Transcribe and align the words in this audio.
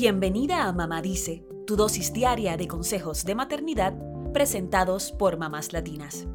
Bienvenida 0.00 0.68
a 0.68 0.72
Mamá 0.72 1.02
Dice, 1.02 1.44
tu 1.66 1.74
dosis 1.74 2.12
diaria 2.12 2.56
de 2.56 2.68
consejos 2.68 3.24
de 3.24 3.34
maternidad 3.34 3.98
presentados 4.32 5.10
por 5.10 5.38
mamás 5.38 5.72
latinas. 5.72 6.28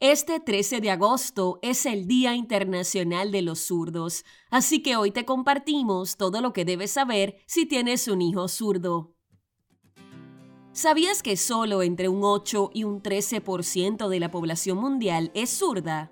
Este 0.00 0.40
13 0.40 0.80
de 0.80 0.90
agosto 0.90 1.58
es 1.60 1.84
el 1.84 2.06
Día 2.06 2.34
Internacional 2.34 3.30
de 3.30 3.42
los 3.42 3.66
Zurdos, 3.66 4.24
así 4.48 4.82
que 4.82 4.96
hoy 4.96 5.10
te 5.10 5.26
compartimos 5.26 6.16
todo 6.16 6.40
lo 6.40 6.54
que 6.54 6.64
debes 6.64 6.92
saber 6.92 7.36
si 7.44 7.66
tienes 7.66 8.08
un 8.08 8.22
hijo 8.22 8.48
zurdo. 8.48 9.12
¿Sabías 10.72 11.22
que 11.22 11.36
solo 11.36 11.82
entre 11.82 12.08
un 12.08 12.24
8 12.24 12.70
y 12.72 12.84
un 12.84 13.02
13% 13.02 14.08
de 14.08 14.18
la 14.18 14.30
población 14.30 14.78
mundial 14.78 15.30
es 15.34 15.50
zurda? 15.50 16.10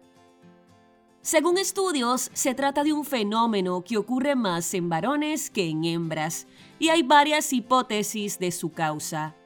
Según 1.23 1.57
estudios, 1.57 2.32
se 2.34 2.52
trata 2.52 2.82
de 2.82 2.93
un 2.93 3.04
fenómeno 3.04 3.85
que 3.85 3.96
ocurre 3.96 4.35
más 4.35 4.75
en 4.75 4.89
varones 4.89 5.50
que 5.50 5.68
en 5.68 5.85
hembras, 5.85 6.49
y 6.80 6.89
hay 6.89 7.04
varias 7.04 7.53
hipótesis 7.53 8.40
de 8.40 8.50
su 8.50 8.72
causa. 8.72 9.36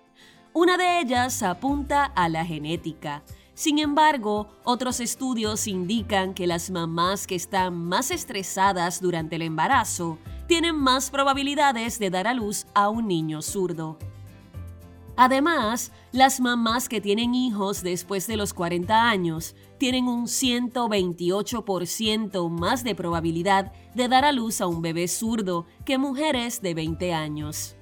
Una 0.54 0.78
de 0.78 1.00
ellas 1.00 1.42
apunta 1.42 2.06
a 2.06 2.30
la 2.30 2.46
genética. 2.46 3.22
Sin 3.52 3.78
embargo, 3.78 4.48
otros 4.64 5.00
estudios 5.00 5.66
indican 5.66 6.32
que 6.32 6.46
las 6.46 6.70
mamás 6.70 7.26
que 7.26 7.34
están 7.34 7.74
más 7.74 8.10
estresadas 8.10 9.02
durante 9.02 9.36
el 9.36 9.42
embarazo 9.42 10.16
tienen 10.46 10.76
más 10.76 11.10
probabilidades 11.10 11.98
de 11.98 12.08
dar 12.08 12.26
a 12.26 12.32
luz 12.32 12.66
a 12.72 12.88
un 12.88 13.06
niño 13.06 13.42
zurdo. 13.42 13.98
Además, 15.16 15.92
las 16.12 16.40
mamás 16.40 16.88
que 16.90 17.00
tienen 17.00 17.34
hijos 17.34 17.82
después 17.82 18.26
de 18.26 18.36
los 18.36 18.52
40 18.52 19.08
años 19.08 19.54
tienen 19.78 20.08
un 20.08 20.26
128% 20.26 22.50
más 22.50 22.84
de 22.84 22.94
probabilidad 22.94 23.72
de 23.94 24.08
dar 24.08 24.26
a 24.26 24.32
luz 24.32 24.60
a 24.60 24.66
un 24.66 24.82
bebé 24.82 25.08
zurdo 25.08 25.64
que 25.86 25.96
mujeres 25.96 26.60
de 26.60 26.74
20 26.74 27.14
años. 27.14 27.76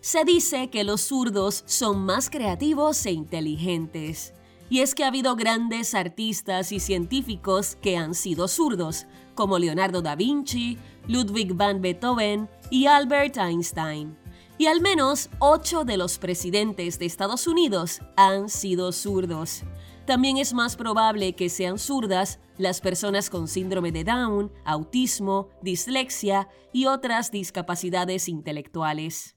Se 0.00 0.24
dice 0.24 0.68
que 0.68 0.82
los 0.82 1.02
zurdos 1.02 1.62
son 1.66 2.04
más 2.04 2.28
creativos 2.28 3.06
e 3.06 3.12
inteligentes. 3.12 4.34
Y 4.68 4.80
es 4.80 4.96
que 4.96 5.04
ha 5.04 5.08
habido 5.08 5.36
grandes 5.36 5.94
artistas 5.94 6.72
y 6.72 6.80
científicos 6.80 7.76
que 7.80 7.96
han 7.96 8.14
sido 8.14 8.48
zurdos, 8.48 9.06
como 9.34 9.60
Leonardo 9.60 10.02
da 10.02 10.16
Vinci, 10.16 10.76
Ludwig 11.06 11.54
van 11.54 11.80
Beethoven 11.80 12.50
y 12.70 12.86
Albert 12.86 13.36
Einstein 13.36 14.23
y 14.58 14.66
al 14.66 14.80
menos 14.80 15.30
ocho 15.38 15.84
de 15.84 15.96
los 15.96 16.18
presidentes 16.18 16.98
de 16.98 17.06
Estados 17.06 17.46
Unidos 17.46 18.00
han 18.16 18.48
sido 18.48 18.92
zurdos. 18.92 19.62
También 20.06 20.36
es 20.36 20.52
más 20.52 20.76
probable 20.76 21.34
que 21.34 21.48
sean 21.48 21.78
zurdas 21.78 22.38
las 22.58 22.80
personas 22.80 23.30
con 23.30 23.48
síndrome 23.48 23.90
de 23.90 24.04
Down, 24.04 24.52
autismo, 24.64 25.48
dislexia 25.62 26.48
y 26.72 26.86
otras 26.86 27.30
discapacidades 27.30 28.28
intelectuales. 28.28 29.36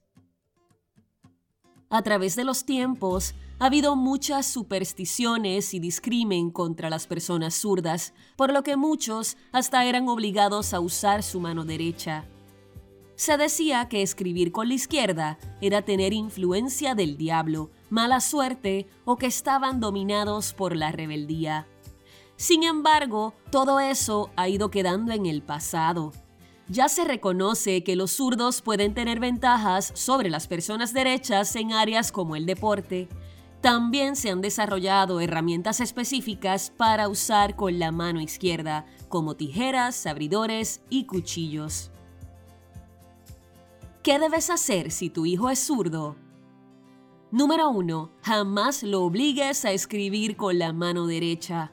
A 1.90 2.02
través 2.02 2.36
de 2.36 2.44
los 2.44 2.64
tiempos, 2.66 3.34
ha 3.58 3.66
habido 3.66 3.96
muchas 3.96 4.46
supersticiones 4.46 5.72
y 5.74 5.80
discrimen 5.80 6.50
contra 6.50 6.90
las 6.90 7.06
personas 7.06 7.54
zurdas, 7.54 8.12
por 8.36 8.52
lo 8.52 8.62
que 8.62 8.76
muchos 8.76 9.36
hasta 9.52 9.84
eran 9.84 10.06
obligados 10.08 10.74
a 10.74 10.80
usar 10.80 11.22
su 11.22 11.40
mano 11.40 11.64
derecha. 11.64 12.24
Se 13.18 13.36
decía 13.36 13.88
que 13.88 14.02
escribir 14.02 14.52
con 14.52 14.68
la 14.68 14.74
izquierda 14.74 15.38
era 15.60 15.82
tener 15.82 16.12
influencia 16.12 16.94
del 16.94 17.16
diablo, 17.16 17.68
mala 17.90 18.20
suerte 18.20 18.86
o 19.04 19.16
que 19.16 19.26
estaban 19.26 19.80
dominados 19.80 20.52
por 20.52 20.76
la 20.76 20.92
rebeldía. 20.92 21.66
Sin 22.36 22.62
embargo, 22.62 23.34
todo 23.50 23.80
eso 23.80 24.30
ha 24.36 24.48
ido 24.48 24.70
quedando 24.70 25.10
en 25.10 25.26
el 25.26 25.42
pasado. 25.42 26.12
Ya 26.68 26.88
se 26.88 27.04
reconoce 27.04 27.82
que 27.82 27.96
los 27.96 28.12
zurdos 28.12 28.62
pueden 28.62 28.94
tener 28.94 29.18
ventajas 29.18 29.90
sobre 29.96 30.30
las 30.30 30.46
personas 30.46 30.92
derechas 30.92 31.56
en 31.56 31.72
áreas 31.72 32.12
como 32.12 32.36
el 32.36 32.46
deporte. 32.46 33.08
También 33.60 34.14
se 34.14 34.30
han 34.30 34.42
desarrollado 34.42 35.18
herramientas 35.18 35.80
específicas 35.80 36.70
para 36.70 37.08
usar 37.08 37.56
con 37.56 37.80
la 37.80 37.90
mano 37.90 38.20
izquierda, 38.20 38.86
como 39.08 39.34
tijeras, 39.34 40.06
abridores 40.06 40.82
y 40.88 41.06
cuchillos. 41.06 41.90
¿Qué 44.02 44.20
debes 44.20 44.48
hacer 44.48 44.92
si 44.92 45.10
tu 45.10 45.26
hijo 45.26 45.50
es 45.50 45.58
zurdo? 45.58 46.14
Número 47.32 47.68
1. 47.68 48.12
Jamás 48.22 48.84
lo 48.84 49.02
obligues 49.02 49.64
a 49.64 49.72
escribir 49.72 50.36
con 50.36 50.56
la 50.56 50.72
mano 50.72 51.08
derecha. 51.08 51.72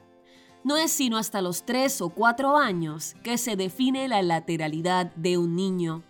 No 0.64 0.76
es 0.76 0.90
sino 0.90 1.18
hasta 1.18 1.40
los 1.40 1.64
3 1.64 2.00
o 2.02 2.08
4 2.08 2.56
años 2.56 3.14
que 3.22 3.38
se 3.38 3.54
define 3.54 4.08
la 4.08 4.22
lateralidad 4.22 5.14
de 5.14 5.38
un 5.38 5.54
niño. 5.54 6.02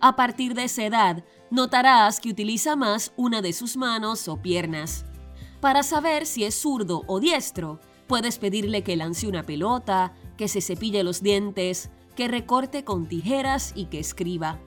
A 0.00 0.14
partir 0.14 0.54
de 0.54 0.64
esa 0.64 0.84
edad, 0.84 1.24
notarás 1.50 2.20
que 2.20 2.30
utiliza 2.30 2.76
más 2.76 3.12
una 3.16 3.42
de 3.42 3.52
sus 3.52 3.76
manos 3.76 4.28
o 4.28 4.40
piernas. 4.40 5.04
Para 5.60 5.82
saber 5.82 6.26
si 6.26 6.44
es 6.44 6.54
zurdo 6.54 7.02
o 7.08 7.18
diestro, 7.18 7.80
puedes 8.06 8.38
pedirle 8.38 8.84
que 8.84 8.94
lance 8.94 9.26
una 9.26 9.42
pelota, 9.42 10.14
que 10.36 10.46
se 10.46 10.60
cepille 10.60 11.02
los 11.02 11.22
dientes, 11.22 11.90
que 12.14 12.28
recorte 12.28 12.84
con 12.84 13.08
tijeras 13.08 13.72
y 13.74 13.86
que 13.86 13.98
escriba. 13.98 14.60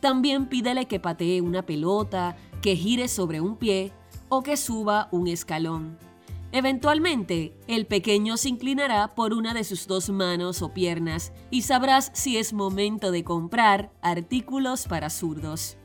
También 0.00 0.46
pídele 0.46 0.86
que 0.86 1.00
patee 1.00 1.40
una 1.40 1.62
pelota, 1.62 2.36
que 2.62 2.76
gire 2.76 3.08
sobre 3.08 3.40
un 3.40 3.56
pie 3.56 3.92
o 4.28 4.42
que 4.42 4.56
suba 4.56 5.08
un 5.12 5.28
escalón. 5.28 5.98
Eventualmente, 6.52 7.54
el 7.66 7.86
pequeño 7.86 8.36
se 8.36 8.48
inclinará 8.48 9.14
por 9.14 9.34
una 9.34 9.52
de 9.52 9.64
sus 9.64 9.86
dos 9.86 10.08
manos 10.10 10.62
o 10.62 10.72
piernas 10.72 11.32
y 11.50 11.62
sabrás 11.62 12.10
si 12.14 12.38
es 12.38 12.52
momento 12.52 13.10
de 13.10 13.24
comprar 13.24 13.92
artículos 14.00 14.86
para 14.86 15.10
zurdos. 15.10 15.76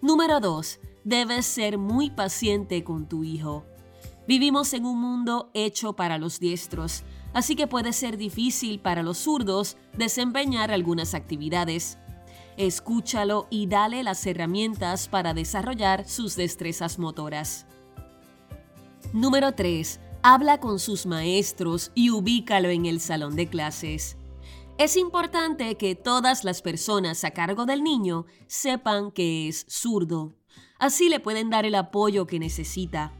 Número 0.00 0.40
2. 0.40 0.80
Debes 1.04 1.46
ser 1.46 1.78
muy 1.78 2.10
paciente 2.10 2.84
con 2.84 3.08
tu 3.08 3.24
hijo. 3.24 3.64
Vivimos 4.26 4.72
en 4.72 4.84
un 4.86 5.00
mundo 5.00 5.50
hecho 5.54 5.94
para 5.94 6.18
los 6.18 6.38
diestros, 6.38 7.02
así 7.32 7.56
que 7.56 7.66
puede 7.66 7.92
ser 7.92 8.16
difícil 8.16 8.80
para 8.80 9.02
los 9.02 9.18
zurdos 9.18 9.76
desempeñar 9.96 10.70
algunas 10.70 11.14
actividades. 11.14 11.98
Escúchalo 12.56 13.46
y 13.48 13.66
dale 13.66 14.02
las 14.02 14.26
herramientas 14.26 15.08
para 15.08 15.32
desarrollar 15.32 16.06
sus 16.06 16.36
destrezas 16.36 16.98
motoras. 16.98 17.66
Número 19.12 19.52
3. 19.52 20.00
Habla 20.22 20.60
con 20.60 20.78
sus 20.78 21.06
maestros 21.06 21.90
y 21.94 22.10
ubícalo 22.10 22.68
en 22.68 22.86
el 22.86 23.00
salón 23.00 23.36
de 23.36 23.48
clases. 23.48 24.16
Es 24.78 24.96
importante 24.96 25.76
que 25.76 25.94
todas 25.94 26.44
las 26.44 26.62
personas 26.62 27.24
a 27.24 27.30
cargo 27.30 27.66
del 27.66 27.82
niño 27.82 28.26
sepan 28.46 29.10
que 29.12 29.48
es 29.48 29.66
zurdo. 29.68 30.34
Así 30.78 31.08
le 31.08 31.20
pueden 31.20 31.50
dar 31.50 31.64
el 31.64 31.74
apoyo 31.74 32.26
que 32.26 32.38
necesita. 32.38 33.12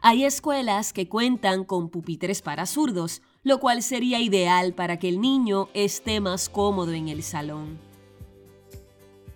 Hay 0.00 0.24
escuelas 0.24 0.92
que 0.92 1.08
cuentan 1.08 1.64
con 1.64 1.88
pupitres 1.88 2.42
para 2.42 2.66
zurdos, 2.66 3.22
lo 3.42 3.60
cual 3.60 3.82
sería 3.82 4.20
ideal 4.20 4.74
para 4.74 4.98
que 4.98 5.08
el 5.08 5.20
niño 5.20 5.68
esté 5.74 6.20
más 6.20 6.48
cómodo 6.48 6.92
en 6.92 7.08
el 7.08 7.22
salón. 7.22 7.78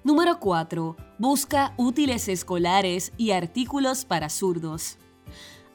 Número 0.09 0.41
4. 0.41 0.97
Busca 1.19 1.75
útiles 1.77 2.29
escolares 2.29 3.13
y 3.19 3.33
artículos 3.33 4.07
para 4.07 4.31
zurdos. 4.31 4.97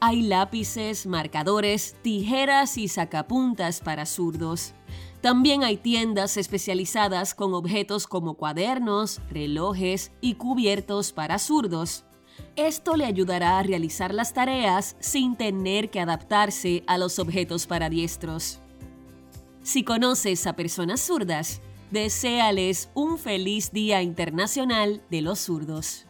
Hay 0.00 0.22
lápices, 0.22 1.06
marcadores, 1.06 1.94
tijeras 2.02 2.76
y 2.76 2.88
sacapuntas 2.88 3.78
para 3.78 4.06
zurdos. 4.06 4.74
También 5.20 5.62
hay 5.62 5.76
tiendas 5.76 6.36
especializadas 6.36 7.32
con 7.32 7.54
objetos 7.54 8.08
como 8.08 8.34
cuadernos, 8.34 9.20
relojes 9.30 10.10
y 10.20 10.34
cubiertos 10.34 11.12
para 11.12 11.38
zurdos. 11.38 12.04
Esto 12.56 12.96
le 12.96 13.04
ayudará 13.04 13.60
a 13.60 13.62
realizar 13.62 14.12
las 14.12 14.32
tareas 14.32 14.96
sin 14.98 15.36
tener 15.36 15.90
que 15.90 16.00
adaptarse 16.00 16.82
a 16.88 16.98
los 16.98 17.20
objetos 17.20 17.68
para 17.68 17.88
diestros. 17.88 18.58
Si 19.62 19.84
conoces 19.84 20.48
a 20.48 20.56
personas 20.56 21.00
zurdas, 21.02 21.62
Deseales 21.90 22.90
un 22.94 23.18
feliz 23.18 23.70
Día 23.70 24.02
Internacional 24.02 25.02
de 25.10 25.20
los 25.20 25.38
Zurdos. 25.38 26.06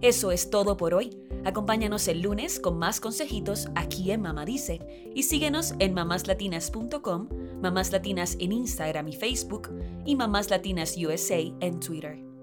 Eso 0.00 0.30
es 0.30 0.50
todo 0.50 0.76
por 0.76 0.92
hoy. 0.92 1.18
Acompáñanos 1.46 2.08
el 2.08 2.20
lunes 2.20 2.60
con 2.60 2.78
más 2.78 3.00
consejitos 3.00 3.68
aquí 3.74 4.10
en 4.10 4.20
Mamá 4.20 4.44
Dice 4.44 5.12
y 5.14 5.22
síguenos 5.22 5.74
en 5.78 5.94
mamáslatinas.com, 5.94 7.28
Mamás 7.62 7.90
Latinas 7.90 8.36
en 8.38 8.52
Instagram 8.52 9.08
y 9.08 9.14
Facebook 9.14 9.70
y 10.04 10.14
Mamás 10.14 10.50
Latinas 10.50 10.94
USA 10.98 11.40
en 11.60 11.80
Twitter. 11.80 12.33